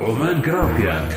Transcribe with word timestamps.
عمان 0.00 0.42
جرافيا 0.42 1.08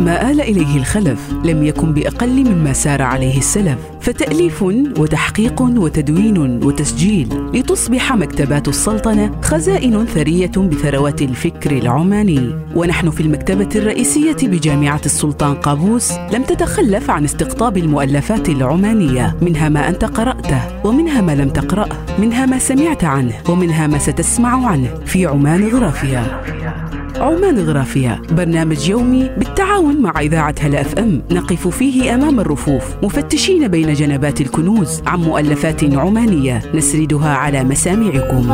ما 0.00 0.30
آل 0.30 0.40
إليه 0.40 0.76
الخلف 0.76 1.32
لم 1.44 1.64
يكن 1.64 1.94
بأقل 1.94 2.44
مما 2.44 2.72
سار 2.72 3.02
عليه 3.02 3.38
السلف 3.38 3.78
فتأليف 4.00 4.62
وتحقيق 4.98 5.62
وتدوين 5.62 6.64
وتسجيل 6.64 7.28
لتصبح 7.54 8.12
مكتبات 8.12 8.68
السلطنة 8.68 9.40
خزائن 9.42 10.06
ثرية 10.06 10.50
بثروات 10.56 11.22
الفكر 11.22 11.70
العماني. 11.70 12.54
ونحن 12.74 13.10
في 13.10 13.20
المكتبة 13.20 13.68
الرئيسية 13.76 14.36
بجامعة 14.42 15.00
السلطان 15.06 15.54
قابوس 15.54 16.12
لم 16.32 16.42
تتخلف 16.42 17.10
عن 17.10 17.24
استقطاب 17.24 17.76
المؤلفات 17.76 18.48
العمانية 18.48 19.36
منها 19.42 19.68
ما 19.68 19.88
أنت 19.88 20.04
قرأته 20.04 20.86
ومنها 20.86 21.20
ما 21.20 21.34
لم 21.34 21.48
تقرأه 21.48 21.96
منها 22.18 22.46
ما 22.46 22.58
سمعت 22.58 23.04
عنه 23.04 23.34
ومنها 23.48 23.86
ما 23.86 23.98
ستسمع 23.98 24.66
عنه 24.66 24.88
في 25.06 25.26
عمان 25.26 25.68
غرافيا. 25.68 26.40
عمان 27.20 27.58
غرافيا 27.58 28.22
برنامج 28.30 28.88
يومي 28.88 29.30
بالتعاون 29.38 30.02
مع 30.02 30.20
إذاعة 30.20 30.54
هلا 30.60 30.80
أف 30.80 30.98
أم. 30.98 31.22
نقف 31.30 31.68
فيه 31.68 32.14
أمام 32.14 32.40
الرفوف. 32.40 32.96
مفتشين 33.02 33.68
بين 33.68 33.92
جنبات 33.92 34.40
الكنوز 34.40 35.02
عن 35.06 35.20
مؤلفات 35.20 35.94
عمانية. 35.94 36.62
نسردها 36.74 37.28
على 37.28 37.64
مسامعكم. 37.64 38.52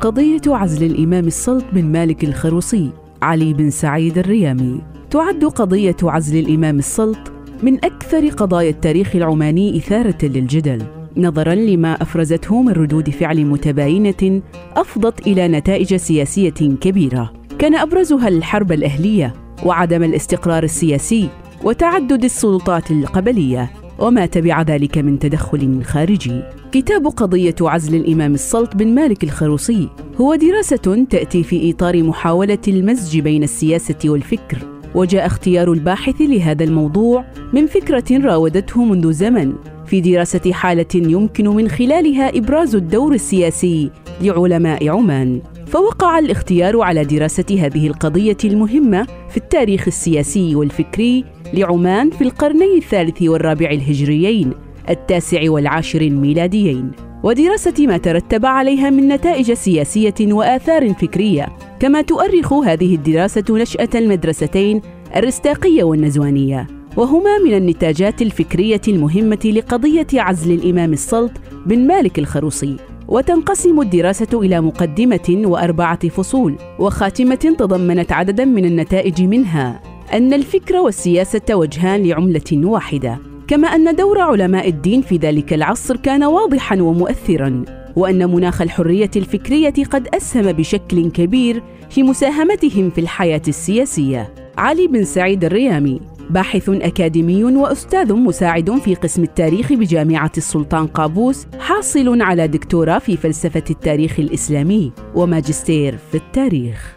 قضية 0.00 0.42
عزل 0.46 0.86
الإمام 0.86 1.26
السلط 1.26 1.64
بن 1.72 1.84
مالك 1.84 2.24
الخروصي. 2.24 2.90
علي 3.22 3.52
بن 3.52 3.70
سعيد 3.70 4.18
الريامي. 4.18 4.80
تعد 5.10 5.44
قضية 5.44 5.96
عزل 6.02 6.38
الإمام 6.38 6.78
السلط 6.78 7.32
من 7.62 7.84
أكثر 7.84 8.28
قضايا 8.28 8.70
التاريخ 8.70 9.16
العماني 9.16 9.78
إثارة 9.78 10.18
للجدل. 10.22 10.82
نظرا 11.16 11.54
لما 11.54 12.02
أفرزته 12.02 12.62
من 12.62 12.72
ردود 12.72 13.10
فعل 13.10 13.44
متباينة 13.44 14.42
أفضت 14.76 15.26
إلى 15.26 15.48
نتائج 15.48 15.96
سياسية 15.96 16.50
كبيرة. 16.80 17.32
كان 17.58 17.74
أبرزها 17.74 18.28
الحرب 18.28 18.72
الأهلية 18.72 19.34
وعدم 19.66 20.02
الاستقرار 20.02 20.62
السياسي 20.62 21.28
وتعدد 21.64 22.24
السلطات 22.24 22.90
القبلية 22.90 23.70
وما 23.98 24.26
تبع 24.26 24.62
ذلك 24.62 24.98
من 24.98 25.18
تدخل 25.18 25.84
خارجي. 25.84 26.42
كتاب 26.72 27.06
قضية 27.06 27.54
عزل 27.60 27.94
الإمام 27.94 28.34
السلط 28.34 28.76
بن 28.76 28.94
مالك 28.94 29.24
الخروصي 29.24 29.88
هو 30.20 30.34
دراسة 30.34 31.06
تأتي 31.10 31.42
في 31.42 31.70
إطار 31.70 32.02
محاولة 32.02 32.58
المزج 32.68 33.18
بين 33.18 33.42
السياسة 33.42 33.98
والفكر. 34.04 34.73
وجاء 34.94 35.26
اختيار 35.26 35.72
الباحث 35.72 36.20
لهذا 36.20 36.64
الموضوع 36.64 37.24
من 37.52 37.66
فكرة 37.66 38.18
راودته 38.18 38.84
منذ 38.84 39.12
زمن 39.12 39.52
في 39.86 40.00
دراسة 40.00 40.52
حالة 40.52 40.86
يمكن 40.94 41.48
من 41.48 41.68
خلالها 41.68 42.38
إبراز 42.38 42.74
الدور 42.74 43.12
السياسي 43.12 43.90
لعلماء 44.20 44.88
عمان. 44.88 45.40
فوقع 45.66 46.18
الاختيار 46.18 46.80
على 46.80 47.04
دراسة 47.04 47.44
هذه 47.60 47.86
القضية 47.86 48.36
المهمة 48.44 49.06
في 49.30 49.36
التاريخ 49.36 49.86
السياسي 49.86 50.54
والفكري 50.54 51.24
لعمان 51.52 52.10
في 52.10 52.24
القرني 52.24 52.76
الثالث 52.76 53.22
والرابع 53.22 53.70
الهجريين 53.70 54.52
التاسع 54.90 55.50
والعاشر 55.50 56.00
الميلاديين. 56.00 56.90
ودراسة 57.22 57.86
ما 57.86 57.96
ترتب 57.96 58.46
عليها 58.46 58.90
من 58.90 59.08
نتائج 59.08 59.52
سياسية 59.52 60.14
وآثار 60.20 60.94
فكرية 60.94 61.48
كما 61.84 62.02
تؤرخ 62.02 62.52
هذه 62.52 62.94
الدراسة 62.94 63.44
نشأة 63.50 63.88
المدرستين 63.94 64.80
الرستاقية 65.16 65.84
والنزوانية 65.84 66.66
وهما 66.96 67.38
من 67.38 67.54
النتاجات 67.54 68.22
الفكرية 68.22 68.80
المهمة 68.88 69.38
لقضية 69.44 70.06
عزل 70.14 70.52
الإمام 70.52 70.92
السلط 70.92 71.30
بن 71.66 71.86
مالك 71.86 72.18
الخروصي. 72.18 72.76
وتنقسم 73.08 73.80
الدراسة 73.80 74.40
إلى 74.40 74.60
مقدمة 74.60 75.42
وأربعة 75.44 76.08
فصول 76.08 76.56
وخاتمة 76.78 77.54
تضمنت 77.58 78.12
عددا 78.12 78.44
من 78.44 78.64
النتائج 78.64 79.22
منها 79.22 79.80
أن 80.12 80.32
الفكر 80.32 80.76
والسياسة 80.76 81.54
وجهان 81.54 82.02
لعملة 82.02 82.50
واحدة 82.52 83.18
كما 83.48 83.68
أن 83.68 83.96
دور 83.96 84.20
علماء 84.20 84.68
الدين 84.68 85.02
في 85.02 85.16
ذلك 85.16 85.52
العصر 85.52 85.96
كان 85.96 86.24
واضحا 86.24 86.80
ومؤثرا. 86.80 87.83
وأن 87.96 88.30
مناخ 88.30 88.62
الحرية 88.62 89.10
الفكرية 89.16 89.84
قد 89.90 90.08
أسهم 90.14 90.52
بشكل 90.52 91.10
كبير 91.10 91.62
في 91.90 92.02
مساهمتهم 92.02 92.90
في 92.90 93.00
الحياة 93.00 93.42
السياسية. 93.48 94.34
علي 94.58 94.86
بن 94.86 95.04
سعيد 95.04 95.44
الريامي 95.44 96.00
باحث 96.30 96.68
أكاديمي 96.68 97.44
وأستاذ 97.44 98.12
مساعد 98.14 98.78
في 98.78 98.94
قسم 98.94 99.22
التاريخ 99.22 99.72
بجامعة 99.72 100.32
السلطان 100.36 100.86
قابوس 100.86 101.46
حاصل 101.58 102.22
على 102.22 102.48
دكتوراه 102.48 102.98
في 102.98 103.16
فلسفة 103.16 103.64
التاريخ 103.70 104.20
الإسلامي 104.20 104.92
وماجستير 105.14 105.98
في 106.10 106.14
التاريخ. 106.14 106.96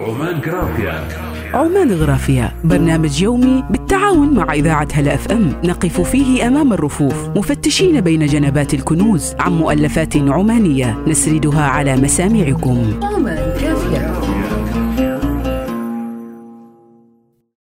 عمان 0.00 0.40
جرافيا 0.40 1.08
عمان 1.54 1.92
غرافيا 1.92 2.52
برنامج 2.64 3.22
يومي 3.22 3.64
بالتعاون 3.70 4.34
مع 4.34 4.52
إذاعة 4.52 4.88
هلا 4.92 5.14
أف 5.14 5.32
أم. 5.32 5.52
نقف 5.64 6.00
فيه 6.00 6.46
أمام 6.46 6.72
الرفوف. 6.72 7.28
مفتشين 7.36 8.00
بين 8.00 8.26
جنبات 8.26 8.74
الكنوز 8.74 9.34
عن 9.38 9.52
مؤلفات 9.52 10.16
عمانية. 10.16 10.98
نسردها 11.06 11.62
على 11.62 11.96
مسامعكم. 11.96 13.00
عمان. 13.02 13.45